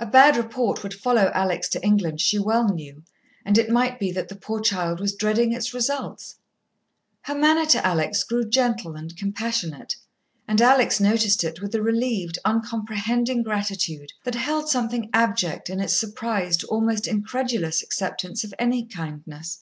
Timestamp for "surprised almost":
15.96-17.06